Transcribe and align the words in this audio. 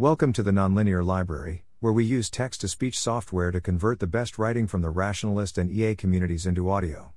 Welcome 0.00 0.32
to 0.32 0.42
the 0.42 0.50
Nonlinear 0.50 1.04
Library, 1.04 1.66
where 1.80 1.92
we 1.92 2.06
use 2.06 2.30
text 2.30 2.62
to 2.62 2.68
speech 2.68 2.98
software 2.98 3.50
to 3.50 3.60
convert 3.60 4.00
the 4.00 4.06
best 4.06 4.38
writing 4.38 4.66
from 4.66 4.80
the 4.80 4.88
rationalist 4.88 5.58
and 5.58 5.70
EA 5.70 5.94
communities 5.94 6.46
into 6.46 6.70
audio. 6.70 7.12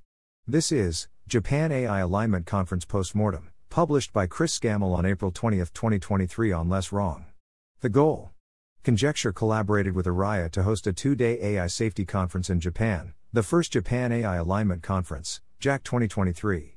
This 0.46 0.70
is 0.70 1.08
Japan 1.26 1.72
AI 1.72 2.00
Alignment 2.00 2.44
Conference 2.44 2.84
Postmortem, 2.84 3.48
published 3.70 4.12
by 4.12 4.26
Chris 4.26 4.58
Scammell 4.58 4.94
on 4.94 5.06
April 5.06 5.30
20, 5.30 5.56
2023 5.60 6.52
on 6.52 6.68
Less 6.68 6.92
Wrong. 6.92 7.24
The 7.80 7.88
goal 7.88 8.32
Conjecture 8.82 9.32
collaborated 9.32 9.94
with 9.94 10.04
Araya 10.04 10.50
to 10.50 10.64
host 10.64 10.86
a 10.86 10.92
two 10.92 11.14
day 11.14 11.38
AI 11.40 11.68
safety 11.68 12.04
conference 12.04 12.50
in 12.50 12.60
Japan, 12.60 13.14
the 13.32 13.42
first 13.42 13.72
Japan 13.72 14.12
AI 14.12 14.36
Alignment 14.36 14.82
Conference, 14.82 15.40
JAC 15.58 15.84
2023. 15.84 16.73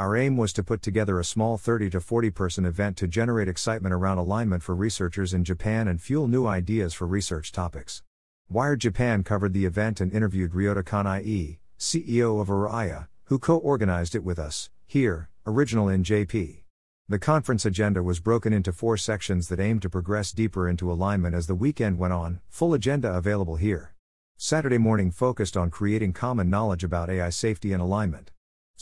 Our 0.00 0.16
aim 0.16 0.38
was 0.38 0.54
to 0.54 0.62
put 0.62 0.80
together 0.80 1.20
a 1.20 1.24
small 1.24 1.58
30 1.58 1.90
to 1.90 2.00
40 2.00 2.30
person 2.30 2.64
event 2.64 2.96
to 2.96 3.06
generate 3.06 3.48
excitement 3.48 3.92
around 3.92 4.16
alignment 4.16 4.62
for 4.62 4.74
researchers 4.74 5.34
in 5.34 5.44
Japan 5.44 5.86
and 5.88 6.00
fuel 6.00 6.26
new 6.26 6.46
ideas 6.46 6.94
for 6.94 7.06
research 7.06 7.52
topics. 7.52 8.02
Wired 8.48 8.80
Japan 8.80 9.22
covered 9.22 9.52
the 9.52 9.66
event 9.66 10.00
and 10.00 10.10
interviewed 10.10 10.52
Ryota 10.52 10.82
Kanai, 10.82 11.58
CEO 11.78 12.40
of 12.40 12.48
Araya, 12.48 13.08
who 13.24 13.38
co 13.38 13.58
organized 13.58 14.14
it 14.14 14.24
with 14.24 14.38
us, 14.38 14.70
here, 14.86 15.28
original 15.46 15.90
in 15.90 16.02
JP. 16.02 16.62
The 17.08 17.18
conference 17.18 17.66
agenda 17.66 18.02
was 18.02 18.20
broken 18.20 18.54
into 18.54 18.72
four 18.72 18.96
sections 18.96 19.48
that 19.48 19.60
aimed 19.60 19.82
to 19.82 19.90
progress 19.90 20.32
deeper 20.32 20.66
into 20.66 20.90
alignment 20.90 21.34
as 21.34 21.46
the 21.46 21.54
weekend 21.54 21.98
went 21.98 22.14
on, 22.14 22.40
full 22.48 22.72
agenda 22.72 23.12
available 23.12 23.56
here. 23.56 23.94
Saturday 24.38 24.78
morning 24.78 25.10
focused 25.10 25.58
on 25.58 25.70
creating 25.70 26.14
common 26.14 26.48
knowledge 26.48 26.84
about 26.84 27.10
AI 27.10 27.28
safety 27.28 27.74
and 27.74 27.82
alignment. 27.82 28.30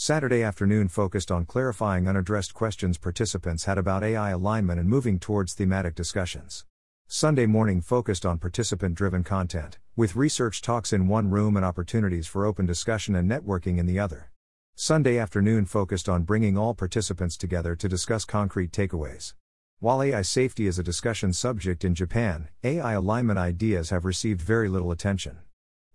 Saturday 0.01 0.45
afternoon 0.45 0.87
focused 0.87 1.29
on 1.29 1.45
clarifying 1.45 2.07
unaddressed 2.07 2.55
questions 2.55 2.97
participants 2.97 3.65
had 3.65 3.79
about 3.79 4.05
AI 4.05 4.31
alignment 4.31 4.79
and 4.79 4.89
moving 4.89 5.19
towards 5.19 5.55
thematic 5.55 5.97
discussions. 5.97 6.65
Sunday 7.09 7.47
morning 7.47 7.81
focused 7.81 8.25
on 8.25 8.39
participant 8.39 8.95
driven 8.95 9.25
content, 9.25 9.79
with 9.97 10.15
research 10.15 10.63
talks 10.63 10.93
in 10.93 11.09
one 11.09 11.31
room 11.31 11.57
and 11.57 11.67
opportunities 11.67 12.29
for 12.29 12.47
open 12.47 12.65
discussion 12.65 13.17
and 13.17 13.29
networking 13.29 13.77
in 13.77 13.87
the 13.87 13.99
other. 13.99 14.31
Sunday 14.77 15.19
afternoon 15.19 15.65
focused 15.65 16.09
on 16.09 16.23
bringing 16.23 16.57
all 16.57 16.75
participants 16.75 17.37
together 17.37 17.75
to 17.75 17.89
discuss 17.89 18.25
concrete 18.25 18.71
takeaways. 18.71 19.35
While 19.81 20.01
AI 20.01 20.23
safety 20.23 20.69
is 20.69 20.79
a 20.79 20.85
discussion 20.85 21.33
subject 21.33 21.85
in 21.85 21.97
Japan, 21.97 22.51
AI 22.63 22.93
alignment 22.93 23.41
ideas 23.41 23.91
have 23.91 24.05
received 24.05 24.43
very 24.43 24.69
little 24.69 24.93
attention. 24.93 25.39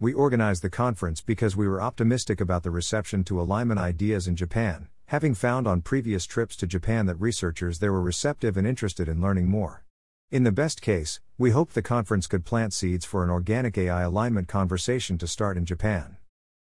We 0.04 0.12
organized 0.12 0.64
the 0.64 0.70
conference 0.70 1.22
because 1.22 1.56
we 1.56 1.66
were 1.66 1.82
optimistic 1.82 2.42
about 2.42 2.64
the 2.64 2.72
reception 2.72 3.24
to 3.24 3.40
alignment 3.40 3.80
ideas 3.80 4.28
in 4.28 4.36
Japan, 4.36 4.90
having 5.06 5.34
found 5.34 5.66
on 5.66 5.80
previous 5.80 6.26
trips 6.26 6.58
to 6.58 6.68
Japan 6.68 7.06
that 7.06 7.16
researchers 7.22 7.80
there 7.80 7.94
were 7.94 8.02
receptive 8.02 8.58
and 8.58 8.68
interested 8.68 9.08
in 9.08 9.22
learning 9.22 9.48
more. 9.48 9.86
In 10.30 10.44
the 10.44 10.52
best 10.52 10.82
case, 10.82 11.22
we 11.38 11.52
hoped 11.52 11.74
the 11.74 11.82
conference 11.82 12.28
could 12.28 12.44
plant 12.44 12.74
seeds 12.74 13.06
for 13.06 13.24
an 13.24 13.30
organic 13.30 13.78
AI 13.78 14.02
alignment 14.02 14.50
conversation 14.50 15.18
to 15.20 15.26
start 15.26 15.56
in 15.56 15.64
Japan. 15.64 16.18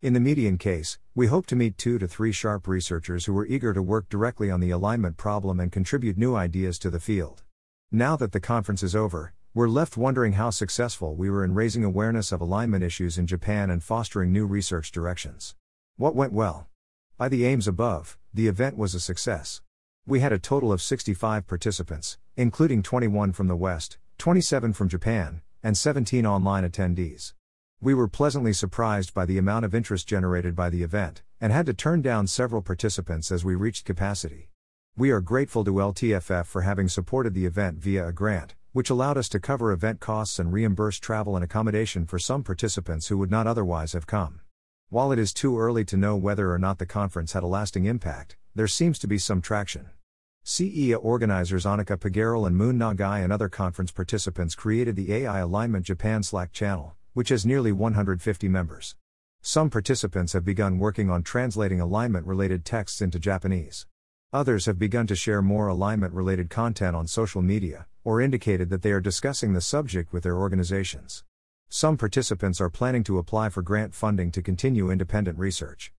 In 0.02 0.14
the 0.14 0.22
median 0.22 0.58
case, 0.58 0.98
we 1.14 1.28
hope 1.28 1.46
to 1.48 1.58
meet 1.58 1.78
two 1.78 2.00
to 2.00 2.08
three 2.08 2.32
sharp 2.32 2.70
researchers 2.70 3.26
who 3.26 3.34
were 3.34 3.48
eager 3.48 3.74
to 3.74 3.82
work 3.82 4.08
directly 4.08 4.50
on 4.50 4.62
the 4.62 4.72
alignment 4.72 5.18
problem 5.18 5.60
and 5.60 5.74
contribute 5.74 6.18
new 6.18 6.38
ideas 6.38 6.80
to 6.80 6.90
the 6.90 7.02
field. 7.02 7.44
Now 7.92 8.16
that 8.16 8.32
the 8.32 8.40
conference 8.40 8.82
is 8.82 8.96
over, 8.96 9.34
we're 9.56 9.70
left 9.70 9.96
wondering 9.96 10.34
how 10.34 10.50
successful 10.50 11.16
we 11.16 11.30
were 11.30 11.42
in 11.42 11.54
raising 11.54 11.86
awareness 11.86 12.34
of 12.34 12.42
alignment 12.42 12.84
issues 12.84 13.18
in 13.18 13.26
Japan 13.26 13.70
and 13.70 13.82
fostering 13.82 14.34
new 14.34 14.46
research 14.46 14.92
directions. 14.92 15.56
What 15.96 16.14
went 16.14 16.34
well? 16.34 16.68
By 17.18 17.30
the 17.30 17.46
aims 17.46 17.66
above, 17.66 18.18
the 18.34 18.50
event 18.50 18.76
was 18.76 18.94
a 18.94 19.00
success. 19.00 19.62
We 20.06 20.20
had 20.20 20.34
a 20.34 20.40
total 20.40 20.74
of 20.74 20.82
65 20.82 21.48
participants, 21.48 22.18
including 22.36 22.84
21 22.84 23.32
from 23.32 23.48
the 23.48 23.56
West, 23.56 23.98
27 24.18 24.74
from 24.74 24.90
Japan, 24.90 25.42
and 25.64 25.78
17 25.78 26.26
online 26.26 26.70
attendees. 26.70 27.32
We 27.80 27.94
were 27.94 28.10
pleasantly 28.10 28.52
surprised 28.52 29.14
by 29.14 29.26
the 29.26 29.38
amount 29.38 29.64
of 29.64 29.74
interest 29.74 30.06
generated 30.06 30.54
by 30.54 30.70
the 30.70 30.84
event, 30.84 31.24
and 31.40 31.54
had 31.54 31.66
to 31.68 31.74
turn 31.74 32.02
down 32.02 32.28
several 32.28 32.62
participants 32.62 33.32
as 33.32 33.46
we 33.46 33.56
reached 33.56 33.86
capacity. 33.86 34.50
We 34.98 35.12
are 35.12 35.22
grateful 35.22 35.64
to 35.64 35.72
LTFF 35.72 36.46
for 36.46 36.64
having 36.64 36.90
supported 36.90 37.34
the 37.34 37.46
event 37.46 37.78
via 37.78 38.06
a 38.06 38.12
grant, 38.12 38.54
which 38.76 38.90
allowed 38.90 39.18
us 39.18 39.30
to 39.30 39.40
cover 39.40 39.72
event 39.72 40.02
costs 40.02 40.38
and 40.38 40.52
reimburse 40.52 41.00
travel 41.00 41.38
and 41.38 41.46
accommodation 41.46 42.06
for 42.06 42.20
some 42.20 42.44
participants 42.44 43.08
who 43.08 43.18
would 43.18 43.32
not 43.32 43.48
otherwise 43.48 43.94
have 43.94 44.06
come. 44.06 44.42
While 44.90 45.14
it 45.14 45.18
is 45.18 45.32
too 45.32 45.58
early 45.58 45.86
to 45.86 45.96
know 45.96 46.18
whether 46.18 46.52
or 46.52 46.60
not 46.60 46.78
the 46.78 46.86
conference 46.86 47.32
had 47.32 47.42
a 47.42 47.48
lasting 47.48 47.86
impact, 47.86 48.36
there 48.54 48.68
seems 48.68 49.00
to 49.00 49.08
be 49.08 49.18
some 49.18 49.42
traction. 49.42 49.92
CEA 50.44 51.00
organizers 51.02 51.64
Annika 51.64 51.96
Pagaral 51.96 52.46
and 52.46 52.58
Moon 52.58 52.78
Nagai 52.78 53.24
and 53.24 53.32
other 53.32 53.48
conference 53.48 53.92
participants 53.94 54.56
created 54.56 54.98
the 54.98 55.14
AI 55.14 55.40
Alignment 55.40 55.86
Japan 55.86 56.22
Slack 56.22 56.52
channel, 56.52 56.98
which 57.14 57.30
has 57.30 57.46
nearly 57.46 57.72
150 57.72 58.50
members. 58.50 58.98
Some 59.42 59.70
participants 59.70 60.34
have 60.34 60.44
begun 60.44 60.80
working 60.80 61.10
on 61.10 61.24
translating 61.24 61.80
alignment 61.80 62.28
related 62.28 62.66
texts 62.66 63.00
into 63.02 63.20
Japanese. 63.20 63.88
Others 64.36 64.66
have 64.66 64.78
begun 64.78 65.08
to 65.08 65.16
share 65.16 65.42
more 65.42 65.70
alignment 65.70 66.14
related 66.14 66.50
content 66.50 66.94
on 66.94 67.08
social 67.08 67.42
media, 67.42 67.86
or 68.04 68.20
indicated 68.20 68.70
that 68.70 68.82
they 68.82 68.92
are 68.92 69.00
discussing 69.00 69.54
the 69.54 69.62
subject 69.62 70.12
with 70.12 70.24
their 70.24 70.36
organizations. 70.36 71.24
Some 71.70 71.96
participants 71.96 72.60
are 72.60 72.70
planning 72.70 73.06
to 73.06 73.18
apply 73.18 73.48
for 73.48 73.62
grant 73.62 73.94
funding 73.94 74.32
to 74.32 74.42
continue 74.42 74.92
independent 74.92 75.40
research. 75.40 75.94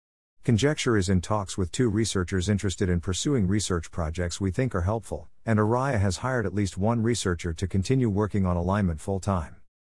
Conjecture 0.45 0.99
is 0.99 1.09
in 1.09 1.23
talks 1.23 1.57
with 1.57 1.73
two 1.73 1.89
researchers 1.89 2.51
interested 2.51 2.91
in 2.91 3.01
pursuing 3.01 3.47
research 3.47 3.91
projects 3.91 4.39
we 4.39 4.51
think 4.51 4.75
are 4.75 4.83
helpful, 4.83 5.31
and 5.47 5.59
Araya 5.59 5.99
has 5.99 6.19
hired 6.19 6.45
at 6.45 6.55
least 6.55 6.77
one 6.77 7.03
researcher 7.03 7.55
to 7.55 7.67
continue 7.67 8.11
working 8.11 8.45
on 8.45 8.55
alignment 8.55 9.01
full 9.01 9.19
time. 9.19 9.57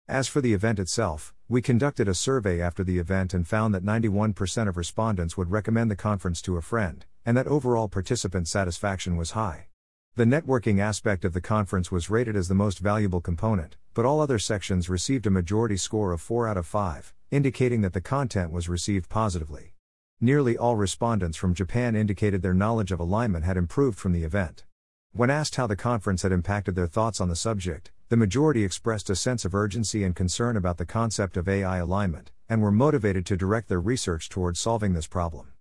As 0.09 0.29
for 0.29 0.39
the 0.39 0.53
event 0.53 0.79
itself, 0.79 1.33
we 1.49 1.61
conducted 1.61 2.07
a 2.07 2.15
survey 2.15 2.61
after 2.61 2.81
the 2.81 2.97
event 2.97 3.33
and 3.33 3.45
found 3.45 3.75
that 3.75 3.83
91% 3.83 4.69
of 4.69 4.77
respondents 4.77 5.35
would 5.35 5.51
recommend 5.51 5.91
the 5.91 5.97
conference 5.97 6.41
to 6.43 6.55
a 6.55 6.61
friend, 6.61 7.05
and 7.25 7.35
that 7.35 7.47
overall 7.47 7.89
participant 7.89 8.47
satisfaction 8.47 9.17
was 9.17 9.31
high. 9.31 9.67
The 10.15 10.23
networking 10.23 10.79
aspect 10.79 11.25
of 11.25 11.33
the 11.33 11.41
conference 11.41 11.91
was 11.91 12.09
rated 12.09 12.37
as 12.37 12.47
the 12.47 12.55
most 12.55 12.79
valuable 12.79 13.19
component, 13.19 13.75
but 13.93 14.05
all 14.05 14.21
other 14.21 14.39
sections 14.39 14.87
received 14.87 15.27
a 15.27 15.29
majority 15.29 15.75
score 15.75 16.13
of 16.13 16.21
4 16.21 16.47
out 16.47 16.55
of 16.55 16.65
5, 16.65 17.13
indicating 17.31 17.81
that 17.81 17.91
the 17.91 17.99
content 17.99 18.53
was 18.53 18.69
received 18.69 19.09
positively. 19.09 19.73
Nearly 20.21 20.57
all 20.57 20.77
respondents 20.77 21.35
from 21.35 21.53
Japan 21.53 21.97
indicated 21.97 22.41
their 22.41 22.53
knowledge 22.53 22.93
of 22.93 23.01
alignment 23.01 23.43
had 23.43 23.57
improved 23.57 23.99
from 23.99 24.13
the 24.13 24.23
event. 24.23 24.63
When 25.11 25.29
asked 25.29 25.57
how 25.57 25.67
the 25.67 25.75
conference 25.75 26.21
had 26.21 26.31
impacted 26.31 26.75
their 26.75 26.87
thoughts 26.87 27.19
on 27.19 27.27
the 27.27 27.35
subject, 27.35 27.91
the 28.09 28.15
majority 28.15 28.63
expressed 28.63 29.09
a 29.09 29.15
sense 29.17 29.43
of 29.43 29.53
urgency 29.53 30.05
and 30.05 30.15
concern 30.15 30.55
about 30.55 30.77
the 30.77 30.85
concept 30.85 31.35
of 31.35 31.49
AI 31.49 31.77
alignment, 31.77 32.31
and 32.47 32.61
were 32.61 32.71
motivated 32.71 33.25
to 33.25 33.35
direct 33.35 33.67
their 33.67 33.81
research 33.81 34.29
towards 34.29 34.59
solving 34.61 34.93
this 34.93 35.07
problem. 35.07 35.51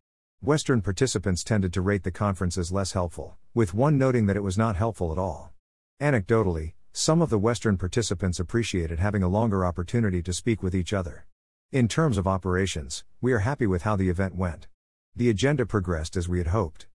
Western 0.41 0.81
participants 0.81 1.43
tended 1.43 1.73
to 1.73 1.81
rate 1.81 2.05
the 2.05 2.13
conference 2.13 2.57
as 2.57 2.71
less 2.71 2.93
helpful, 2.93 3.37
with 3.53 3.75
one 3.75 3.99
noting 3.99 4.27
that 4.27 4.37
it 4.37 4.45
was 4.45 4.57
not 4.57 4.77
helpful 4.77 5.11
at 5.11 5.19
all. 5.19 5.53
Anecdotally, 6.01 6.75
some 6.93 7.21
of 7.21 7.31
the 7.31 7.39
Western 7.39 7.77
participants 7.77 8.39
appreciated 8.39 9.01
having 9.01 9.25
a 9.25 9.29
longer 9.29 9.67
opportunity 9.67 10.23
to 10.23 10.33
speak 10.33 10.63
with 10.63 10.75
each 10.75 10.93
other. 10.93 11.27
In 11.73 11.89
terms 11.89 12.17
of 12.17 12.29
operations, 12.29 13.05
we 13.21 13.33
are 13.33 13.41
happy 13.41 13.67
with 13.67 13.83
how 13.83 13.97
the 13.97 14.09
event 14.09 14.37
went. 14.37 14.69
The 15.17 15.29
agenda 15.31 15.67
progressed 15.67 16.17
as 16.17 16.29
we 16.29 16.39
had 16.39 16.49
hoped. 16.49 16.87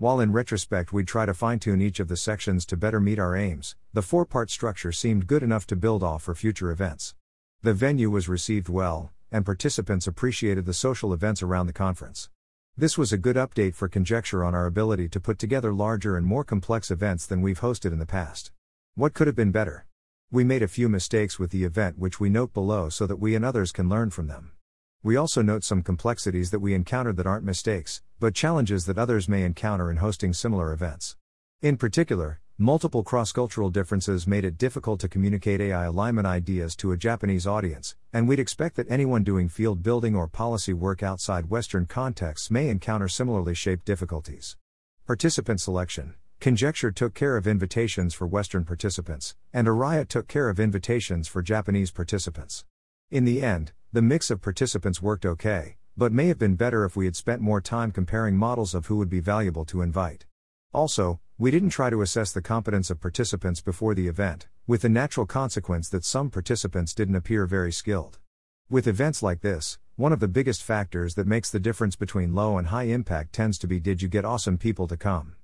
While 0.00 0.20
in 0.20 0.32
retrospect 0.32 0.94
we'd 0.94 1.06
try 1.06 1.26
to 1.26 1.34
fine 1.34 1.58
tune 1.58 1.82
each 1.82 2.00
of 2.00 2.08
the 2.08 2.16
sections 2.16 2.64
to 2.64 2.76
better 2.78 3.00
meet 3.00 3.18
our 3.18 3.36
aims, 3.36 3.76
the 3.92 4.00
four 4.00 4.24
part 4.24 4.48
structure 4.48 4.92
seemed 4.92 5.26
good 5.26 5.42
enough 5.42 5.66
to 5.66 5.76
build 5.76 6.02
off 6.02 6.22
for 6.22 6.34
future 6.34 6.70
events. 6.70 7.14
The 7.60 7.74
venue 7.74 8.08
was 8.08 8.26
received 8.26 8.70
well, 8.70 9.12
and 9.30 9.44
participants 9.44 10.06
appreciated 10.06 10.64
the 10.64 10.72
social 10.72 11.12
events 11.12 11.42
around 11.42 11.66
the 11.66 11.74
conference. 11.74 12.30
This 12.78 12.96
was 12.96 13.12
a 13.12 13.18
good 13.18 13.36
update 13.36 13.74
for 13.74 13.88
conjecture 13.88 14.42
on 14.42 14.54
our 14.54 14.64
ability 14.64 15.10
to 15.10 15.20
put 15.20 15.38
together 15.38 15.70
larger 15.70 16.16
and 16.16 16.24
more 16.24 16.44
complex 16.44 16.90
events 16.90 17.26
than 17.26 17.42
we've 17.42 17.60
hosted 17.60 17.92
in 17.92 17.98
the 17.98 18.06
past. 18.06 18.52
What 18.94 19.12
could 19.12 19.26
have 19.26 19.36
been 19.36 19.52
better? 19.52 19.84
We 20.30 20.44
made 20.44 20.62
a 20.62 20.68
few 20.68 20.88
mistakes 20.88 21.38
with 21.38 21.50
the 21.50 21.64
event 21.64 21.98
which 21.98 22.18
we 22.18 22.30
note 22.30 22.54
below 22.54 22.88
so 22.88 23.06
that 23.06 23.16
we 23.16 23.34
and 23.34 23.44
others 23.44 23.70
can 23.70 23.90
learn 23.90 24.08
from 24.08 24.28
them. 24.28 24.52
We 25.02 25.16
also 25.16 25.42
note 25.42 25.64
some 25.64 25.82
complexities 25.82 26.50
that 26.50 26.60
we 26.60 26.74
encountered 26.74 27.16
that 27.16 27.26
aren't 27.26 27.44
mistakes, 27.44 28.02
but 28.18 28.34
challenges 28.34 28.86
that 28.86 28.98
others 28.98 29.28
may 29.28 29.44
encounter 29.44 29.90
in 29.90 29.96
hosting 29.96 30.32
similar 30.32 30.72
events. 30.72 31.16
In 31.62 31.76
particular, 31.76 32.40
Multiple 32.62 33.02
cross 33.02 33.32
cultural 33.32 33.70
differences 33.70 34.26
made 34.26 34.44
it 34.44 34.58
difficult 34.58 35.00
to 35.00 35.08
communicate 35.08 35.62
AI 35.62 35.86
alignment 35.86 36.26
ideas 36.26 36.76
to 36.76 36.92
a 36.92 36.96
Japanese 36.98 37.46
audience, 37.46 37.96
and 38.12 38.28
we'd 38.28 38.38
expect 38.38 38.76
that 38.76 38.90
anyone 38.90 39.24
doing 39.24 39.48
field 39.48 39.82
building 39.82 40.14
or 40.14 40.28
policy 40.28 40.74
work 40.74 41.02
outside 41.02 41.48
Western 41.48 41.86
contexts 41.86 42.50
may 42.50 42.68
encounter 42.68 43.08
similarly 43.08 43.54
shaped 43.54 43.86
difficulties. 43.86 44.58
Participant 45.06 45.58
selection 45.58 46.16
Conjecture 46.38 46.90
took 46.90 47.14
care 47.14 47.38
of 47.38 47.46
invitations 47.46 48.12
for 48.12 48.26
Western 48.26 48.66
participants, 48.66 49.34
and 49.54 49.66
Araya 49.66 50.06
took 50.06 50.28
care 50.28 50.50
of 50.50 50.60
invitations 50.60 51.28
for 51.28 51.40
Japanese 51.40 51.90
participants. 51.90 52.66
In 53.10 53.24
the 53.24 53.42
end, 53.42 53.72
the 53.92 54.02
mix 54.02 54.30
of 54.30 54.40
participants 54.40 55.02
worked 55.02 55.26
okay, 55.26 55.78
but 55.96 56.12
may 56.12 56.28
have 56.28 56.38
been 56.38 56.54
better 56.54 56.84
if 56.84 56.94
we 56.94 57.06
had 57.06 57.16
spent 57.16 57.42
more 57.42 57.60
time 57.60 57.90
comparing 57.90 58.36
models 58.36 58.72
of 58.72 58.86
who 58.86 58.98
would 58.98 59.10
be 59.10 59.18
valuable 59.18 59.64
to 59.64 59.82
invite. 59.82 60.26
Also, 60.72 61.18
we 61.36 61.50
didn't 61.50 61.70
try 61.70 61.90
to 61.90 62.02
assess 62.02 62.30
the 62.30 62.40
competence 62.40 62.88
of 62.88 63.00
participants 63.00 63.60
before 63.60 63.96
the 63.96 64.06
event, 64.06 64.46
with 64.68 64.82
the 64.82 64.88
natural 64.88 65.26
consequence 65.26 65.88
that 65.88 66.04
some 66.04 66.30
participants 66.30 66.94
didn't 66.94 67.16
appear 67.16 67.46
very 67.46 67.72
skilled. 67.72 68.20
With 68.68 68.86
events 68.86 69.24
like 69.24 69.40
this, 69.40 69.80
one 69.96 70.12
of 70.12 70.20
the 70.20 70.28
biggest 70.28 70.62
factors 70.62 71.16
that 71.16 71.26
makes 71.26 71.50
the 71.50 71.58
difference 71.58 71.96
between 71.96 72.32
low 72.32 72.58
and 72.58 72.68
high 72.68 72.84
impact 72.84 73.32
tends 73.32 73.58
to 73.58 73.66
be 73.66 73.80
did 73.80 74.02
you 74.02 74.08
get 74.08 74.24
awesome 74.24 74.56
people 74.56 74.86
to 74.86 74.96
come? 74.96 75.34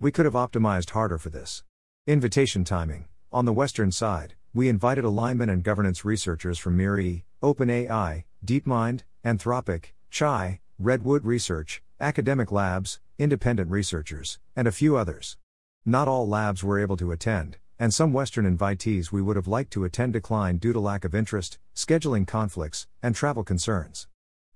We 0.00 0.10
could 0.10 0.24
have 0.24 0.34
optimized 0.34 0.90
harder 0.90 1.18
for 1.18 1.30
this. 1.30 1.62
Invitation 2.04 2.64
timing. 2.64 3.04
On 3.32 3.44
the 3.44 3.52
Western 3.52 3.92
side, 3.92 4.34
we 4.54 4.68
invited 4.68 5.02
alignment 5.02 5.50
and 5.50 5.62
governance 5.62 6.04
researchers 6.04 6.58
from 6.58 6.76
MIRI, 6.76 7.24
OpenAI, 7.42 8.24
DeepMind, 8.44 9.00
Anthropic, 9.24 9.92
Chai, 10.10 10.60
Redwood 10.78 11.24
Research, 11.24 11.82
academic 11.98 12.52
labs, 12.52 13.00
independent 13.18 13.70
researchers, 13.70 14.38
and 14.54 14.68
a 14.68 14.72
few 14.72 14.96
others. 14.96 15.38
Not 15.86 16.06
all 16.06 16.28
labs 16.28 16.62
were 16.62 16.78
able 16.78 16.98
to 16.98 17.12
attend, 17.12 17.56
and 17.78 17.94
some 17.94 18.12
Western 18.12 18.44
invitees 18.44 19.10
we 19.10 19.22
would 19.22 19.36
have 19.36 19.48
liked 19.48 19.72
to 19.72 19.84
attend 19.84 20.12
declined 20.12 20.60
due 20.60 20.74
to 20.74 20.80
lack 20.80 21.06
of 21.06 21.14
interest, 21.14 21.58
scheduling 21.74 22.26
conflicts, 22.26 22.86
and 23.02 23.14
travel 23.14 23.44
concerns. 23.44 24.06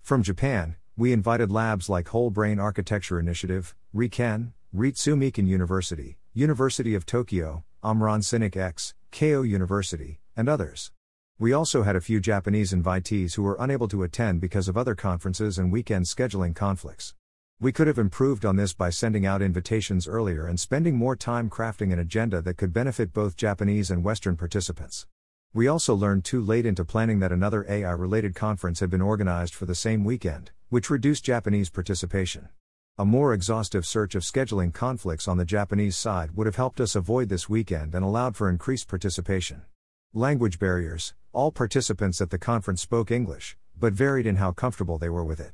From 0.02 0.22
Japan, 0.22 0.76
we 0.94 1.12
invited 1.12 1.50
labs 1.50 1.88
like 1.88 2.08
Whole 2.08 2.30
Brain 2.30 2.58
Architecture 2.58 3.18
Initiative, 3.18 3.74
RIKEN, 3.94 4.52
Ritsumeikan 4.74 5.46
University, 5.46 6.18
University 6.34 6.94
of 6.94 7.06
Tokyo, 7.06 7.64
OMRON 7.82 8.20
SINIC 8.20 8.56
X, 8.56 8.94
Keio 9.12 9.48
University, 9.48 10.20
and 10.36 10.48
others. 10.48 10.92
We 11.38 11.52
also 11.52 11.82
had 11.82 11.96
a 11.96 12.00
few 12.00 12.20
Japanese 12.20 12.72
invitees 12.72 13.34
who 13.34 13.42
were 13.42 13.56
unable 13.60 13.88
to 13.88 14.02
attend 14.02 14.40
because 14.40 14.68
of 14.68 14.76
other 14.76 14.94
conferences 14.94 15.58
and 15.58 15.70
weekend 15.70 16.06
scheduling 16.06 16.54
conflicts. 16.54 17.14
We 17.60 17.72
could 17.72 17.86
have 17.86 17.98
improved 17.98 18.44
on 18.44 18.56
this 18.56 18.74
by 18.74 18.90
sending 18.90 19.24
out 19.24 19.40
invitations 19.40 20.06
earlier 20.06 20.46
and 20.46 20.60
spending 20.60 20.96
more 20.96 21.16
time 21.16 21.48
crafting 21.48 21.92
an 21.92 21.98
agenda 21.98 22.42
that 22.42 22.58
could 22.58 22.72
benefit 22.72 23.12
both 23.12 23.36
Japanese 23.36 23.90
and 23.90 24.04
Western 24.04 24.36
participants. 24.36 25.06
We 25.54 25.68
also 25.68 25.94
learned 25.94 26.24
too 26.24 26.42
late 26.42 26.66
into 26.66 26.84
planning 26.84 27.18
that 27.20 27.32
another 27.32 27.64
AI 27.66 27.92
related 27.92 28.34
conference 28.34 28.80
had 28.80 28.90
been 28.90 29.00
organized 29.00 29.54
for 29.54 29.64
the 29.64 29.74
same 29.74 30.04
weekend, 30.04 30.50
which 30.68 30.90
reduced 30.90 31.24
Japanese 31.24 31.70
participation. 31.70 32.50
A 32.98 33.04
more 33.04 33.34
exhaustive 33.34 33.84
search 33.84 34.14
of 34.14 34.22
scheduling 34.22 34.72
conflicts 34.72 35.28
on 35.28 35.36
the 35.36 35.44
Japanese 35.44 35.98
side 35.98 36.30
would 36.34 36.46
have 36.46 36.56
helped 36.56 36.80
us 36.80 36.96
avoid 36.96 37.28
this 37.28 37.46
weekend 37.46 37.94
and 37.94 38.02
allowed 38.02 38.36
for 38.36 38.48
increased 38.48 38.88
participation. 38.88 39.60
Language 40.14 40.58
barriers 40.58 41.12
all 41.34 41.52
participants 41.52 42.22
at 42.22 42.30
the 42.30 42.38
conference 42.38 42.80
spoke 42.80 43.10
English, 43.10 43.54
but 43.78 43.92
varied 43.92 44.26
in 44.26 44.36
how 44.36 44.50
comfortable 44.50 44.96
they 44.96 45.10
were 45.10 45.26
with 45.26 45.40
it. 45.40 45.52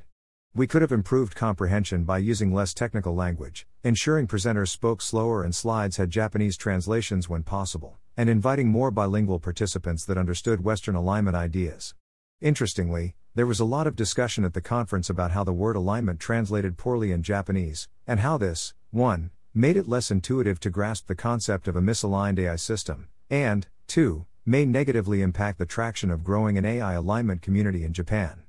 We 0.54 0.68
could 0.68 0.82
have 0.82 0.92
improved 0.92 1.34
comprehension 1.34 2.04
by 2.04 2.18
using 2.18 2.54
less 2.54 2.72
technical 2.72 3.12
language, 3.12 3.66
ensuring 3.82 4.28
presenters 4.28 4.68
spoke 4.68 5.02
slower 5.02 5.42
and 5.42 5.52
slides 5.52 5.96
had 5.96 6.10
Japanese 6.10 6.56
translations 6.56 7.28
when 7.28 7.42
possible, 7.42 7.98
and 8.16 8.30
inviting 8.30 8.68
more 8.68 8.92
bilingual 8.92 9.40
participants 9.40 10.04
that 10.04 10.16
understood 10.16 10.62
Western 10.62 10.94
alignment 10.94 11.34
ideas. 11.34 11.92
Interestingly, 12.40 13.16
there 13.34 13.46
was 13.46 13.60
a 13.60 13.64
lot 13.64 13.86
of 13.86 13.96
discussion 13.96 14.44
at 14.44 14.52
the 14.52 14.60
conference 14.60 15.08
about 15.08 15.30
how 15.30 15.42
the 15.42 15.54
word 15.54 15.74
alignment 15.74 16.20
translated 16.20 16.76
poorly 16.76 17.12
in 17.12 17.22
Japanese, 17.22 17.88
and 18.06 18.20
how 18.20 18.36
this, 18.36 18.74
1. 18.90 19.30
made 19.54 19.74
it 19.74 19.88
less 19.88 20.10
intuitive 20.10 20.60
to 20.60 20.68
grasp 20.68 21.06
the 21.06 21.14
concept 21.14 21.66
of 21.66 21.74
a 21.74 21.80
misaligned 21.80 22.38
AI 22.38 22.56
system, 22.56 23.08
and, 23.30 23.68
2. 23.86 24.26
may 24.44 24.66
negatively 24.66 25.22
impact 25.22 25.58
the 25.58 25.64
traction 25.64 26.10
of 26.10 26.22
growing 26.22 26.58
an 26.58 26.66
AI 26.66 26.92
alignment 26.92 27.40
community 27.40 27.84
in 27.84 27.94
Japan. 27.94 28.42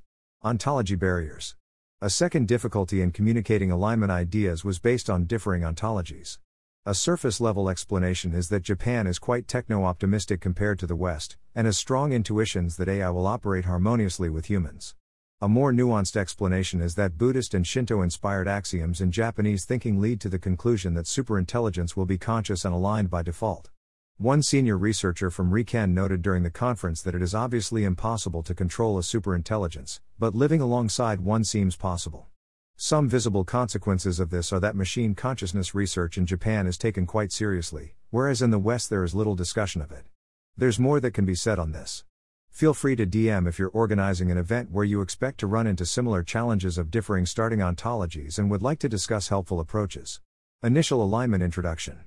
Ontology 0.44 0.96
barriers. 0.96 1.56
A 2.02 2.10
second 2.10 2.50
difficulty 2.50 3.02
in 3.02 3.12
communicating 3.12 3.72
alignment 3.72 4.12
ideas 4.12 4.66
was 4.66 4.80
based 4.80 5.10
on 5.10 5.24
differing 5.24 5.62
ontologies. 5.62 6.40
A 6.86 6.94
surface 6.94 7.40
level 7.40 7.70
explanation 7.70 8.34
is 8.34 8.50
that 8.50 8.62
Japan 8.64 9.08
is 9.08 9.18
quite 9.18 9.48
techno 9.48 9.86
optimistic 9.86 10.42
compared 10.42 10.78
to 10.80 10.86
the 10.86 10.98
West, 10.98 11.38
and 11.56 11.66
has 11.66 11.78
strong 11.78 12.12
intuitions 12.12 12.76
that 12.76 12.90
AI 12.90 13.10
will 13.10 13.26
operate 13.26 13.64
harmoniously 13.64 14.30
with 14.30 14.48
humans. 14.48 14.94
A 15.40 15.48
more 15.48 15.72
nuanced 15.72 16.18
explanation 16.18 16.82
is 16.82 16.96
that 16.96 17.18
Buddhist 17.18 17.54
and 17.54 17.66
Shinto 17.66 18.02
inspired 18.02 18.50
axioms 18.50 19.00
in 19.00 19.12
Japanese 19.12 19.64
thinking 19.64 20.02
lead 20.02 20.20
to 20.20 20.28
the 20.28 20.38
conclusion 20.38 20.94
that 20.96 21.06
superintelligence 21.06 21.96
will 21.96 22.06
be 22.06 22.18
conscious 22.18 22.66
and 22.66 22.76
aligned 22.76 23.10
by 23.10 23.22
default. 23.24 23.70
One 24.18 24.44
senior 24.44 24.78
researcher 24.78 25.30
from 25.30 25.52
RIKEN 25.52 25.94
noted 25.94 26.22
during 26.22 26.44
the 26.44 26.52
conference 26.52 27.02
that 27.04 27.16
it 27.16 27.22
is 27.22 27.34
obviously 27.34 27.86
impossible 27.86 28.44
to 28.44 28.54
control 28.54 28.98
a 28.98 29.02
superintelligence, 29.04 30.02
but 30.20 30.36
living 30.36 30.60
alongside 30.60 31.22
one 31.22 31.46
seems 31.46 31.78
possible. 31.78 32.28
Some 32.76 33.08
visible 33.08 33.44
consequences 33.44 34.20
of 34.20 34.30
this 34.30 34.52
are 34.52 34.60
that 34.60 34.76
machine 34.76 35.16
consciousness 35.16 35.76
research 35.76 36.18
in 36.18 36.26
Japan 36.26 36.68
is 36.68 36.78
taken 36.78 37.06
quite 37.06 37.32
seriously, 37.32 37.96
whereas 38.10 38.42
in 38.42 38.50
the 38.50 38.60
West 38.60 38.90
there 38.90 39.04
is 39.04 39.14
little 39.14 39.36
discussion 39.36 39.82
of 39.82 39.92
it. 39.92 40.06
There's 40.58 40.80
more 40.80 41.00
that 41.00 41.14
can 41.14 41.26
be 41.26 41.36
said 41.36 41.60
on 41.60 41.72
this. 41.72 42.04
Feel 42.50 42.74
free 42.74 42.96
to 42.98 43.06
DM 43.08 43.48
if 43.48 43.58
you're 43.58 43.70
organizing 43.70 44.30
an 44.32 44.38
event 44.38 44.70
where 44.72 44.86
you 44.86 45.02
expect 45.02 45.40
to 45.40 45.48
run 45.48 45.66
into 45.66 45.86
similar 45.86 46.22
challenges 46.22 46.78
of 46.78 46.92
differing 46.92 47.26
starting 47.26 47.60
ontologies 47.60 48.38
and 48.38 48.52
would 48.52 48.62
like 48.62 48.80
to 48.80 48.90
discuss 48.90 49.30
helpful 49.30 49.60
approaches. 49.60 50.22
Initial 50.62 51.04
alignment 51.04 51.42
introduction. 51.42 52.02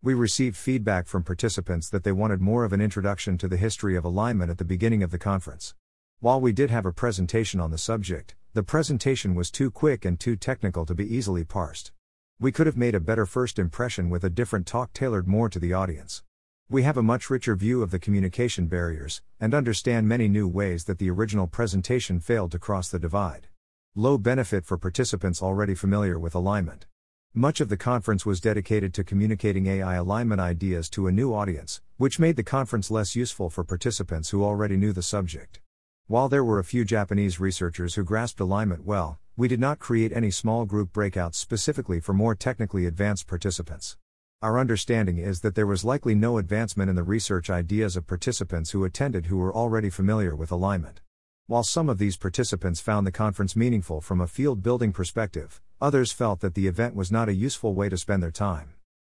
We 0.00 0.14
received 0.14 0.56
feedback 0.56 1.08
from 1.08 1.24
participants 1.24 1.88
that 1.90 2.04
they 2.04 2.12
wanted 2.12 2.40
more 2.40 2.64
of 2.64 2.72
an 2.72 2.80
introduction 2.80 3.38
to 3.38 3.48
the 3.48 3.56
history 3.56 3.96
of 3.96 4.04
alignment 4.04 4.50
at 4.50 4.58
the 4.58 4.64
beginning 4.64 5.02
of 5.02 5.10
the 5.10 5.18
conference. 5.18 5.74
While 6.20 6.40
we 6.40 6.52
did 6.52 6.70
have 6.70 6.86
a 6.86 6.92
presentation 6.92 7.58
on 7.58 7.72
the 7.72 7.78
subject, 7.78 8.36
the 8.54 8.62
presentation 8.62 9.34
was 9.34 9.50
too 9.50 9.70
quick 9.70 10.04
and 10.04 10.18
too 10.18 10.34
technical 10.34 10.86
to 10.86 10.94
be 10.94 11.14
easily 11.14 11.44
parsed. 11.44 11.92
We 12.40 12.50
could 12.50 12.66
have 12.66 12.76
made 12.76 12.94
a 12.94 13.00
better 13.00 13.26
first 13.26 13.58
impression 13.58 14.08
with 14.08 14.24
a 14.24 14.30
different 14.30 14.66
talk 14.66 14.92
tailored 14.92 15.28
more 15.28 15.48
to 15.48 15.58
the 15.58 15.74
audience. 15.74 16.22
We 16.70 16.82
have 16.82 16.96
a 16.96 17.02
much 17.02 17.30
richer 17.30 17.54
view 17.54 17.82
of 17.82 17.90
the 17.90 17.98
communication 17.98 18.66
barriers, 18.66 19.22
and 19.38 19.54
understand 19.54 20.08
many 20.08 20.28
new 20.28 20.48
ways 20.48 20.84
that 20.84 20.98
the 20.98 21.10
original 21.10 21.46
presentation 21.46 22.20
failed 22.20 22.52
to 22.52 22.58
cross 22.58 22.88
the 22.88 22.98
divide. 22.98 23.48
Low 23.94 24.16
benefit 24.16 24.64
for 24.64 24.78
participants 24.78 25.42
already 25.42 25.74
familiar 25.74 26.18
with 26.18 26.34
alignment. 26.34 26.86
Much 27.34 27.60
of 27.60 27.68
the 27.68 27.76
conference 27.76 28.24
was 28.24 28.40
dedicated 28.40 28.94
to 28.94 29.04
communicating 29.04 29.66
AI 29.66 29.94
alignment 29.94 30.40
ideas 30.40 30.88
to 30.90 31.06
a 31.06 31.12
new 31.12 31.34
audience, 31.34 31.82
which 31.98 32.18
made 32.18 32.36
the 32.36 32.42
conference 32.42 32.90
less 32.90 33.14
useful 33.14 33.50
for 33.50 33.62
participants 33.62 34.30
who 34.30 34.42
already 34.42 34.76
knew 34.76 34.92
the 34.92 35.02
subject. 35.02 35.60
While 36.08 36.30
there 36.30 36.42
were 36.42 36.58
a 36.58 36.64
few 36.64 36.86
Japanese 36.86 37.38
researchers 37.38 37.94
who 37.94 38.02
grasped 38.02 38.40
alignment 38.40 38.86
well, 38.86 39.18
we 39.36 39.46
did 39.46 39.60
not 39.60 39.78
create 39.78 40.10
any 40.10 40.30
small 40.30 40.64
group 40.64 40.90
breakouts 40.90 41.34
specifically 41.34 42.00
for 42.00 42.14
more 42.14 42.34
technically 42.34 42.86
advanced 42.86 43.26
participants. 43.26 43.98
Our 44.40 44.58
understanding 44.58 45.18
is 45.18 45.42
that 45.42 45.54
there 45.54 45.66
was 45.66 45.84
likely 45.84 46.14
no 46.14 46.38
advancement 46.38 46.88
in 46.88 46.96
the 46.96 47.02
research 47.02 47.50
ideas 47.50 47.94
of 47.94 48.06
participants 48.06 48.70
who 48.70 48.86
attended 48.86 49.26
who 49.26 49.36
were 49.36 49.54
already 49.54 49.90
familiar 49.90 50.34
with 50.34 50.50
alignment. 50.50 51.02
While 51.46 51.62
some 51.62 51.90
of 51.90 51.98
these 51.98 52.16
participants 52.16 52.80
found 52.80 53.06
the 53.06 53.12
conference 53.12 53.54
meaningful 53.54 54.00
from 54.00 54.22
a 54.22 54.26
field 54.26 54.62
building 54.62 54.92
perspective, 54.92 55.60
others 55.78 56.10
felt 56.10 56.40
that 56.40 56.54
the 56.54 56.68
event 56.68 56.94
was 56.94 57.12
not 57.12 57.28
a 57.28 57.34
useful 57.34 57.74
way 57.74 57.90
to 57.90 57.98
spend 57.98 58.22
their 58.22 58.30
time. 58.30 58.72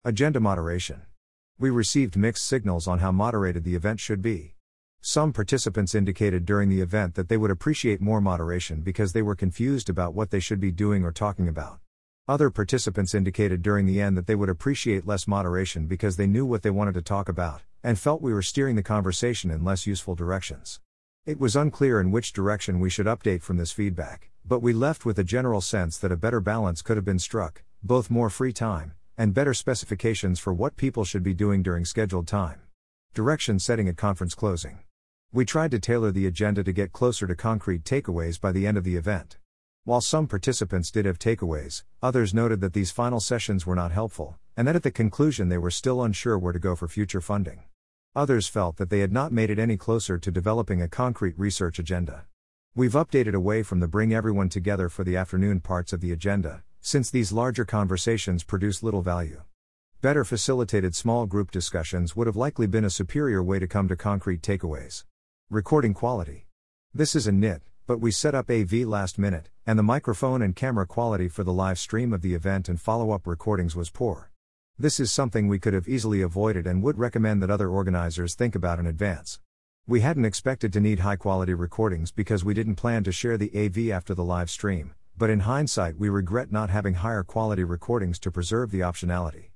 Agenda 0.05 0.41
moderation. 0.41 1.03
We 1.57 1.71
received 1.71 2.17
mixed 2.17 2.49
signals 2.49 2.89
on 2.89 2.99
how 2.99 3.13
moderated 3.13 3.63
the 3.63 3.77
event 3.77 4.01
should 4.01 4.23
be. 4.23 4.57
Some 5.03 5.33
participants 5.33 5.95
indicated 5.95 6.45
during 6.45 6.69
the 6.69 6.83
event 6.83 7.15
that 7.15 7.31
they 7.31 7.39
would 7.39 7.51
appreciate 7.51 8.03
more 8.03 8.21
moderation 8.21 8.83
because 8.83 9.15
they 9.15 9.23
were 9.23 9.35
confused 9.35 9.89
about 9.89 10.13
what 10.13 10.31
they 10.31 10.41
should 10.41 10.61
be 10.61 10.71
doing 10.71 11.05
or 11.05 11.11
talking 11.11 11.49
about. 11.49 11.81
Other 12.29 12.51
participants 12.51 13.15
indicated 13.15 13.63
during 13.63 13.87
the 13.87 13.99
end 13.99 14.15
that 14.19 14.27
they 14.27 14.35
would 14.35 14.51
appreciate 14.51 15.07
less 15.07 15.27
moderation 15.27 15.87
because 15.87 16.17
they 16.17 16.27
knew 16.27 16.45
what 16.45 16.63
they 16.63 16.69
wanted 16.69 16.93
to 16.95 17.03
talk 17.03 17.31
about, 17.31 17.63
and 17.83 17.99
felt 17.99 18.21
we 18.21 18.35
were 18.35 18.43
steering 18.43 18.77
the 18.77 18.83
conversation 18.83 19.51
in 19.51 19.65
less 19.65 19.87
useful 19.87 20.15
directions. 20.15 20.81
It 21.25 21.41
was 21.41 21.57
unclear 21.57 21.99
in 21.99 22.11
which 22.11 22.35
direction 22.35 22.79
we 22.79 22.91
should 22.91 23.07
update 23.07 23.41
from 23.41 23.57
this 23.57 23.73
feedback, 23.73 24.31
but 24.45 24.61
we 24.61 24.75
left 24.75 25.07
with 25.07 25.19
a 25.19 25.25
general 25.25 25.63
sense 25.63 25.97
that 25.97 26.13
a 26.13 26.17
better 26.17 26.41
balance 26.41 26.83
could 26.83 26.99
have 26.99 27.07
been 27.07 27.19
struck, 27.19 27.63
both 27.83 28.11
more 28.11 28.29
free 28.29 28.53
time, 28.53 28.93
and 29.17 29.33
better 29.33 29.55
specifications 29.55 30.39
for 30.39 30.53
what 30.53 30.77
people 30.77 31.07
should 31.07 31.23
be 31.23 31.33
doing 31.33 31.63
during 31.63 31.87
scheduled 31.87 32.29
time. 32.29 32.61
Direction 33.15 33.59
setting 33.59 33.89
at 33.89 33.97
conference 33.97 34.35
closing. 34.35 34.81
We 35.33 35.45
tried 35.45 35.71
to 35.71 35.79
tailor 35.79 36.11
the 36.11 36.27
agenda 36.27 36.65
to 36.65 36.73
get 36.73 36.93
closer 36.93 37.25
to 37.29 37.37
concrete 37.37 37.85
takeaways 37.85 38.41
by 38.41 38.51
the 38.51 38.67
end 38.67 38.77
of 38.77 38.83
the 38.83 38.97
event. 38.97 39.39
While 39.85 40.01
some 40.01 40.27
participants 40.27 40.91
did 40.91 41.05
have 41.05 41.21
takeaways, 41.21 41.85
others 42.03 42.35
noted 42.35 42.61
that 42.63 42.73
these 42.73 42.91
final 42.91 43.21
sessions 43.21 43.65
were 43.65 43.77
not 43.77 43.93
helpful, 43.93 44.41
and 44.57 44.67
that 44.67 44.75
at 44.75 44.83
the 44.83 44.91
conclusion 44.91 45.49
they 45.49 45.57
were 45.57 45.71
still 45.71 46.03
unsure 46.03 46.37
where 46.37 46.53
to 46.53 46.59
go 46.59 46.75
for 46.75 46.89
future 46.89 47.21
funding. 47.21 47.63
Others 48.17 48.49
felt 48.49 48.77
that 48.79 48.91
they 48.91 48.99
had 48.99 49.13
not 49.13 49.31
made 49.31 49.51
it 49.51 49.61
any 49.61 49.77
closer 49.77 50.19
to 50.19 50.33
developing 50.33 50.83
a 50.83 50.89
concrete 50.89 51.39
research 51.39 51.79
agenda. 51.79 52.27
We've 52.75 52.95
updated 52.95 53.35
away 53.35 53.63
from 53.63 53.79
the 53.79 53.87
bring 53.87 54.13
everyone 54.13 54.49
together 54.49 54.89
for 54.89 55.05
the 55.05 55.17
afternoon 55.17 55.61
parts 55.61 55.93
of 55.93 56.01
the 56.01 56.11
agenda, 56.11 56.65
since 56.81 57.09
these 57.09 57.31
larger 57.31 57.65
conversations 57.65 58.43
produce 58.43 58.83
little 58.83 59.03
value. 59.03 59.43
Better 60.01 60.25
facilitated 60.25 60.97
small 60.97 61.27
group 61.27 61.53
discussions 61.53 62.17
would 62.17 62.27
have 62.27 62.35
likely 62.35 62.67
been 62.67 62.85
a 62.85 62.91
superior 62.91 63.45
way 63.45 63.61
to 63.61 63.69
come 63.69 63.87
to 63.87 63.95
concrete 63.95 64.43
takeaways. 64.43 65.05
Recording 65.53 65.95
quality. 65.95 66.47
This 66.95 67.17
is 67.17 67.27
a 67.27 67.33
nit, 67.33 67.63
but 67.85 67.99
we 67.99 68.13
set 68.13 68.37
up 68.37 68.49
AV 68.49 68.73
last 68.87 69.19
minute, 69.19 69.51
and 69.67 69.77
the 69.77 69.83
microphone 69.83 70.43
and 70.43 70.55
camera 70.55 70.87
quality 70.87 71.27
for 71.27 71.43
the 71.43 71.53
live 71.53 71.77
stream 71.77 72.13
of 72.13 72.23
the 72.23 72.35
event 72.35 72.69
and 72.69 72.81
follow 72.81 73.11
up 73.11 73.27
recordings 73.27 73.75
was 73.75 73.91
poor. 73.91 74.31
This 74.79 75.01
is 75.01 75.11
something 75.11 75.49
we 75.49 75.59
could 75.59 75.75
have 75.75 75.89
easily 75.89 76.23
avoided 76.23 76.69
and 76.69 76.85
would 76.85 76.99
recommend 76.99 77.43
that 77.43 77.51
other 77.51 77.69
organizers 77.69 78.37
think 78.37 78.55
about 78.55 78.79
in 78.79 78.87
advance. 78.87 79.41
We 79.89 80.03
hadn't 80.03 80.25
expected 80.25 80.73
to 80.73 80.81
need 80.81 81.01
high 81.01 81.17
quality 81.17 81.55
recordings 81.55 82.13
because 82.13 82.45
we 82.45 82.55
didn't 82.55 82.77
plan 82.77 83.03
to 83.03 83.11
share 83.11 83.37
the 83.37 83.51
AV 83.53 83.91
after 83.91 84.15
the 84.15 84.23
live 84.23 84.51
stream, 84.51 84.95
but 85.19 85.31
in 85.31 85.41
hindsight, 85.41 85.99
we 85.99 86.09
regret 86.09 86.53
not 86.53 86.71
having 86.71 86.95
higher 86.95 87.25
quality 87.25 87.65
recordings 87.65 88.21
to 88.21 88.31
preserve 88.31 88.71
the 88.71 88.83
optionality. 88.83 89.47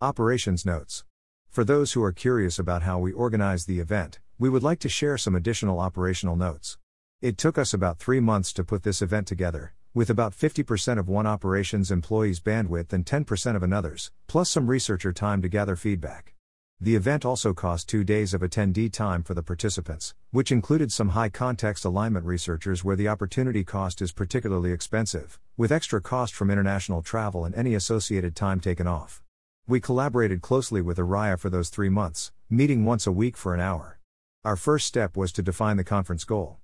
Operations 0.00 0.66
Notes 0.66 1.04
For 1.48 1.62
those 1.62 1.92
who 1.92 2.02
are 2.02 2.10
curious 2.10 2.58
about 2.58 2.82
how 2.82 2.98
we 2.98 3.12
organize 3.12 3.66
the 3.66 3.78
event, 3.78 4.18
we 4.38 4.48
would 4.48 4.64
like 4.64 4.80
to 4.80 4.88
share 4.88 5.16
some 5.16 5.36
additional 5.36 5.78
operational 5.78 6.34
notes. 6.34 6.76
It 7.22 7.38
took 7.38 7.56
us 7.56 7.72
about 7.72 8.00
three 8.00 8.18
months 8.18 8.52
to 8.54 8.64
put 8.64 8.82
this 8.82 9.00
event 9.00 9.28
together, 9.28 9.74
with 9.94 10.10
about 10.10 10.32
50% 10.32 10.98
of 10.98 11.08
one 11.08 11.26
operations 11.26 11.92
employee's 11.92 12.40
bandwidth 12.40 12.92
and 12.92 13.06
10% 13.06 13.54
of 13.54 13.62
another's, 13.62 14.10
plus 14.26 14.50
some 14.50 14.66
researcher 14.66 15.12
time 15.12 15.40
to 15.40 15.48
gather 15.48 15.76
feedback. 15.76 16.34
The 16.80 16.96
event 16.96 17.24
also 17.24 17.54
cost 17.54 17.88
two 17.88 18.02
days 18.02 18.34
of 18.34 18.40
attendee 18.40 18.92
time 18.92 19.22
for 19.22 19.34
the 19.34 19.42
participants, 19.42 20.14
which 20.32 20.50
included 20.50 20.90
some 20.90 21.10
high 21.10 21.28
context 21.28 21.84
alignment 21.84 22.26
researchers 22.26 22.82
where 22.82 22.96
the 22.96 23.08
opportunity 23.08 23.62
cost 23.62 24.02
is 24.02 24.12
particularly 24.12 24.72
expensive, 24.72 25.38
with 25.56 25.70
extra 25.70 26.02
cost 26.02 26.34
from 26.34 26.50
international 26.50 27.02
travel 27.02 27.44
and 27.44 27.54
any 27.54 27.74
associated 27.76 28.34
time 28.34 28.58
taken 28.58 28.88
off. 28.88 29.22
We 29.68 29.80
collaborated 29.80 30.42
closely 30.42 30.82
with 30.82 30.98
Araya 30.98 31.38
for 31.38 31.48
those 31.48 31.68
three 31.68 31.88
months, 31.88 32.32
meeting 32.50 32.84
once 32.84 33.06
a 33.06 33.12
week 33.12 33.36
for 33.36 33.54
an 33.54 33.60
hour. 33.60 34.00
Our 34.44 34.56
first 34.56 34.86
step 34.86 35.16
was 35.16 35.32
to 35.32 35.42
define 35.42 35.78
the 35.78 35.84
conference 35.84 36.22
goal. 36.24 36.58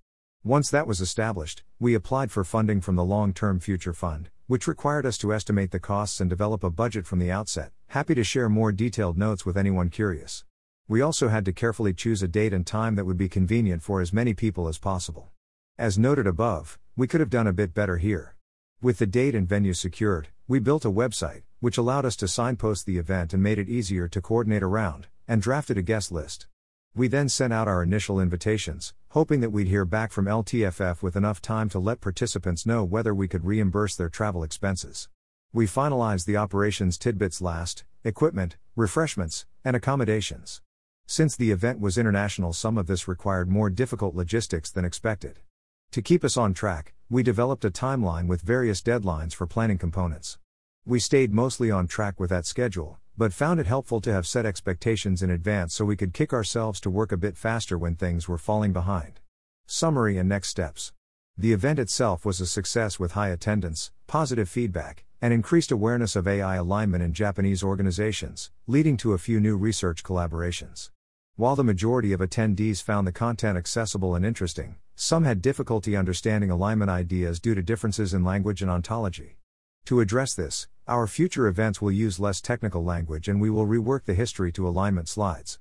Once 0.45 0.69
that 0.69 0.87
was 0.87 1.01
established, 1.01 1.63
we 1.79 1.95
applied 1.95 2.31
for 2.31 2.45
funding 2.45 2.83
from 2.83 2.95
the 2.95 3.05
Long 3.05 3.33
Term 3.33 3.59
Future 3.59 3.95
Fund, 3.95 4.29
which 4.47 4.69
required 4.69 5.07
us 5.07 5.17
to 5.17 5.33
estimate 5.33 5.71
the 5.71 5.81
costs 5.81 6.21
and 6.21 6.29
develop 6.29 6.63
a 6.63 6.69
budget 6.69 7.07
from 7.07 7.21
the 7.21 7.31
outset. 7.31 7.73
Happy 7.87 8.15
to 8.15 8.23
share 8.23 8.51
more 8.51 8.71
detailed 8.71 9.17
notes 9.17 9.47
with 9.47 9.57
anyone 9.57 9.89
curious. 9.89 10.45
We 10.89 11.01
also 11.01 11.29
had 11.29 11.47
to 11.47 11.55
carefully 11.55 11.95
choose 11.95 12.23
a 12.23 12.29
date 12.29 12.53
and 12.53 12.67
time 12.67 12.97
that 12.97 13.07
would 13.07 13.17
be 13.17 13.31
convenient 13.31 13.83
for 13.83 14.03
as 14.03 14.13
many 14.13 14.35
people 14.35 14.69
as 14.69 14.77
possible. 14.77 15.31
As 15.79 15.99
noted 15.99 16.27
above, 16.27 16.79
we 16.97 17.07
could 17.07 17.21
have 17.21 17.31
done 17.31 17.47
a 17.47 17.53
bit 17.55 17.73
better 17.73 17.97
here. 17.97 18.37
With 18.83 18.99
the 18.99 19.07
date 19.07 19.35
and 19.35 19.49
venue 19.49 19.73
secured, 19.73 20.29
we 20.47 20.59
built 20.59 20.85
a 20.85 20.91
website, 20.91 21.45
which 21.61 21.79
allowed 21.79 22.05
us 22.05 22.17
to 22.17 22.29
signpost 22.29 22.85
the 22.85 22.99
event 22.99 23.33
and 23.33 23.43
made 23.43 23.59
it 23.59 23.71
easier 23.71 24.07
to 24.09 24.21
coordinate 24.21 24.63
around, 24.63 25.07
and 25.27 25.41
drafted 25.41 25.79
a 25.79 25.83
guest 25.83 26.13
list. 26.13 26.47
We 26.93 27.07
then 27.07 27.29
sent 27.29 27.53
out 27.53 27.69
our 27.69 27.85
initial 27.85 28.19
invitations, 28.19 28.95
hoping 29.11 29.41
that 29.41 29.51
we'd 29.51 29.69
hear 29.69 29.85
back 29.85 30.11
from 30.11 30.25
LTFF 30.25 31.03
with 31.03 31.15
enough 31.15 31.41
time 31.41 31.69
to 31.69 31.79
let 31.79 32.01
participants 32.01 32.67
know 32.67 32.83
whether 32.83 33.15
we 33.15 33.29
could 33.29 33.45
reimburse 33.45 33.95
their 33.95 34.09
travel 34.09 34.43
expenses. 34.43 35.09
We 35.53 35.67
finalized 35.67 36.25
the 36.25 36.37
operations 36.37 36.99
tidbits 36.99 37.41
last 37.41 37.85
equipment, 38.03 38.57
refreshments, 38.75 39.47
and 39.65 39.77
accommodations. 39.77 40.63
Since 41.07 41.37
the 41.37 41.53
event 41.53 41.79
was 41.79 41.97
international, 41.97 42.53
some 42.53 42.77
of 42.77 42.89
this 42.89 43.07
required 43.07 43.49
more 43.49 43.71
difficult 43.71 44.17
logistics 44.17 44.73
than 44.73 44.85
expected. 44.85 45.39
To 45.93 46.03
keep 46.03 46.25
us 46.25 46.37
on 46.37 46.55
track, 46.55 46.95
we 47.09 47.23
developed 47.23 47.65
a 47.65 47.71
timeline 47.71 48.27
with 48.27 48.43
various 48.43 48.83
deadlines 48.83 49.33
for 49.33 49.47
planning 49.47 49.79
components. 49.79 50.39
We 50.85 50.99
stayed 50.99 51.33
mostly 51.33 51.71
on 51.71 51.87
track 51.87 52.19
with 52.19 52.31
that 52.31 52.47
schedule, 52.47 52.99
but 53.21 53.35
found 53.35 53.61
it 53.61 53.67
helpful 53.67 54.01
to 54.01 54.11
have 54.11 54.27
set 54.27 54.47
expectations 54.47 55.23
in 55.23 55.29
advance 55.29 55.75
so 55.75 55.85
we 55.85 55.95
could 55.95 56.15
kick 56.15 56.33
ourselves 56.33 56.81
to 56.81 56.89
work 56.89 57.13
a 57.13 57.19
bit 57.19 57.37
faster 57.37 57.77
when 57.77 57.95
things 57.95 58.27
were 58.27 58.39
falling 58.39 58.73
behind. 58.73 59.21
Summary 59.67 60.17
and 60.17 60.27
next 60.27 60.49
steps. 60.49 60.95
The 61.37 61.53
event 61.53 61.79
itself 61.79 62.25
was 62.25 62.41
a 62.41 62.47
success 62.47 62.99
with 62.99 63.13
high 63.13 63.29
attendance, 63.29 63.91
positive 64.07 64.49
feedback, 64.49 65.05
and 65.21 65.35
increased 65.35 65.71
awareness 65.71 66.17
of 66.17 66.27
AI 66.27 66.57
alignment 66.57 67.05
in 67.05 67.13
Japanese 67.13 67.63
organizations, 67.63 68.51
leading 68.67 68.97
to 68.97 69.13
a 69.13 69.19
few 69.19 69.39
new 69.39 69.59
research 69.59 70.03
collaborations. 70.03 70.89
While 71.37 71.57
the 71.57 71.63
majority 71.63 72.15
of 72.15 72.21
attendees 72.21 72.83
found 72.83 73.07
the 73.07 73.13
content 73.13 73.59
accessible 73.59 74.15
and 74.15 74.25
interesting, 74.25 74.77
some 74.95 75.25
had 75.25 75.43
difficulty 75.43 75.95
understanding 75.95 76.51
alignment 76.51 76.91
ideas 76.91 77.39
due 77.39 77.55
to 77.55 77.63
differences 77.63 78.15
in 78.15 78.25
language 78.25 78.63
and 78.63 78.71
ontology. 78.71 79.40
To 79.91 79.99
address 79.99 80.35
this, 80.35 80.69
our 80.87 81.09
future 81.09 81.49
events 81.49 81.83
will 81.83 81.91
use 81.91 82.21
less 82.21 82.41
technical 82.41 82.85
language 82.85 83.27
and 83.27 83.41
we 83.41 83.51
will 83.51 83.67
rework 83.67 84.05
the 84.05 84.15
history 84.15 84.53
to 84.53 84.69
alignment 84.69 85.09
slides. 85.09 85.59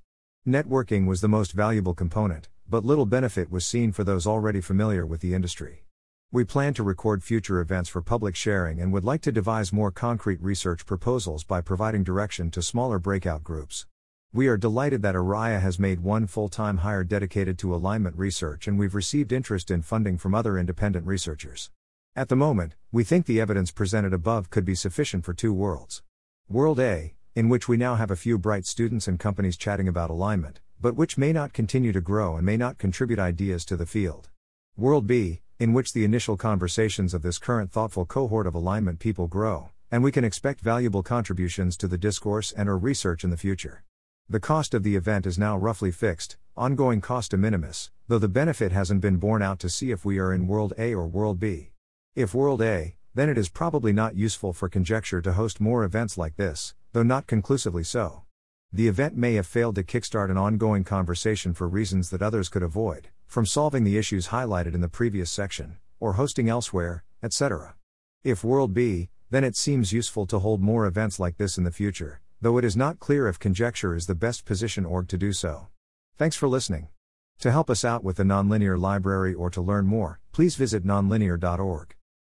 Networking 0.48 1.08
was 1.08 1.22
the 1.22 1.28
most 1.28 1.54
valuable 1.54 1.96
component, 1.96 2.48
but 2.70 2.86
little 2.86 3.08
benefit 3.08 3.50
was 3.50 3.66
seen 3.66 3.92
for 3.92 4.04
those 4.04 4.28
already 4.28 4.62
familiar 4.62 5.04
with 5.04 5.22
the 5.22 5.34
industry. 5.34 5.84
We 6.32 6.44
plan 6.44 6.76
to 6.76 6.84
record 6.84 7.24
future 7.24 7.60
events 7.60 7.90
for 7.90 8.04
public 8.04 8.36
sharing 8.36 8.80
and 8.80 8.94
would 8.94 9.04
like 9.04 9.22
to 9.22 9.32
devise 9.32 9.74
more 9.74 9.90
concrete 9.90 10.40
research 10.44 10.86
proposals 10.86 11.44
by 11.44 11.62
providing 11.62 12.04
direction 12.04 12.52
to 12.52 12.62
smaller 12.62 13.00
breakout 13.00 13.44
groups. 13.44 13.88
We 14.32 14.48
are 14.48 14.58
delighted 14.58 15.02
that 15.02 15.16
Araya 15.16 15.60
has 15.60 15.80
made 15.80 16.02
one 16.02 16.28
full 16.28 16.50
time 16.50 16.78
hire 16.78 17.04
dedicated 17.04 17.58
to 17.58 17.74
alignment 17.74 18.16
research 18.16 18.68
and 18.68 18.78
we've 18.78 18.94
received 18.94 19.32
interest 19.32 19.72
in 19.72 19.82
funding 19.82 20.20
from 20.20 20.36
other 20.36 20.60
independent 20.60 21.08
researchers. 21.08 21.72
At 22.20 22.28
the 22.28 22.36
moment, 22.36 22.76
we 22.92 23.06
think 23.06 23.26
the 23.26 23.40
evidence 23.40 23.72
presented 23.72 24.12
above 24.12 24.50
could 24.50 24.66
be 24.66 24.76
sufficient 24.76 25.24
for 25.24 25.34
two 25.34 25.54
worlds. 25.54 26.04
World 26.50 26.78
A, 26.78 27.14
in 27.34 27.48
which 27.48 27.70
we 27.70 27.78
now 27.78 27.96
have 27.96 28.12
a 28.12 28.18
few 28.18 28.38
bright 28.38 28.66
students 28.66 29.08
and 29.08 29.18
companies 29.18 29.56
chatting 29.56 29.88
about 29.88 30.10
alignment, 30.10 30.60
but 30.82 30.98
which 30.98 31.18
may 31.18 31.32
not 31.32 31.54
continue 31.54 31.94
to 31.94 32.02
grow 32.02 32.36
and 32.36 32.46
may 32.46 32.58
not 32.58 32.78
contribute 32.78 33.20
ideas 33.20 33.64
to 33.64 33.78
the 33.78 33.86
field. 33.86 34.28
World 34.76 35.08
B, 35.08 35.40
in 35.60 35.72
which 35.72 35.94
the 35.94 36.04
initial 36.04 36.36
conversations 36.36 37.14
of 37.14 37.22
this 37.22 37.38
current 37.38 37.72
thoughtful 37.72 38.06
cohort 38.06 38.48
of 38.48 38.54
alignment 38.54 39.00
people 39.00 39.28
grow, 39.28 39.70
and 39.90 40.04
we 40.04 40.12
can 40.12 40.26
expect 40.26 40.60
valuable 40.60 41.02
contributions 41.02 41.78
to 41.78 41.88
the 41.88 41.98
discourse 41.98 42.52
and 42.52 42.68
or 42.68 42.78
research 42.78 43.24
in 43.24 43.30
the 43.30 43.38
future. 43.38 43.86
The 44.28 44.42
cost 44.42 44.74
of 44.74 44.84
the 44.84 44.98
event 44.98 45.26
is 45.26 45.40
now 45.40 45.58
roughly 45.58 45.92
fixed, 45.92 46.36
ongoing 46.58 47.00
cost 47.00 47.32
de 47.32 47.38
minimis, 47.38 47.92
though 48.10 48.20
the 48.20 48.28
benefit 48.28 48.74
hasn't 48.74 49.00
been 49.00 49.20
borne 49.20 49.42
out 49.42 49.60
to 49.60 49.70
see 49.70 49.92
if 49.92 50.04
we 50.04 50.20
are 50.20 50.34
in 50.34 50.48
World 50.48 50.74
A 50.78 50.94
or 50.94 51.08
World 51.08 51.40
B. 51.40 51.72
If 52.16 52.34
World 52.34 52.62
A, 52.62 52.96
then 53.14 53.30
it 53.30 53.38
is 53.38 53.50
probably 53.50 53.94
not 53.94 54.16
useful 54.16 54.52
for 54.52 54.68
conjecture 54.68 55.22
to 55.22 55.34
host 55.34 55.62
more 55.62 55.84
events 55.84 56.18
like 56.18 56.38
this, 56.38 56.74
though 56.92 57.04
not 57.04 57.28
conclusively 57.28 57.84
so. 57.84 58.24
The 58.74 58.88
event 58.88 59.16
may 59.16 59.36
have 59.36 59.46
failed 59.46 59.76
to 59.76 59.84
kickstart 59.84 60.32
an 60.32 60.38
ongoing 60.38 60.84
conversation 60.84 61.54
for 61.54 61.68
reasons 61.68 62.10
that 62.10 62.22
others 62.22 62.50
could 62.50 62.64
avoid, 62.64 63.10
from 63.28 63.46
solving 63.46 63.84
the 63.84 63.98
issues 63.98 64.28
highlighted 64.30 64.74
in 64.74 64.82
the 64.82 64.90
previous 64.90 65.30
section, 65.30 65.78
or 66.00 66.14
hosting 66.14 66.50
elsewhere, 66.50 67.04
etc. 67.22 67.76
If 68.24 68.44
World 68.44 68.74
B, 68.74 69.10
then 69.30 69.44
it 69.44 69.56
seems 69.56 69.94
useful 69.94 70.26
to 70.28 70.40
hold 70.40 70.62
more 70.62 70.88
events 70.88 71.20
like 71.20 71.38
this 71.38 71.60
in 71.60 71.64
the 71.64 71.72
future, 71.72 72.22
though 72.42 72.58
it 72.58 72.66
is 72.66 72.76
not 72.76 73.00
clear 73.00 73.28
if 73.28 73.38
conjecture 73.38 73.96
is 73.96 74.08
the 74.08 74.16
best 74.16 74.46
position 74.46 74.84
org 74.84 75.08
to 75.10 75.18
do 75.18 75.32
so. 75.32 75.68
Thanks 76.18 76.36
for 76.36 76.48
listening. 76.48 76.88
To 77.40 77.52
help 77.52 77.70
us 77.70 77.86
out 77.86 78.04
with 78.04 78.18
the 78.18 78.24
Nonlinear 78.24 78.80
Library 78.80 79.34
or 79.34 79.50
to 79.52 79.62
learn 79.62 79.86
more, 79.86 80.20
please 80.32 80.56
visit 80.56 80.84
nonlinear.org. 80.84 81.96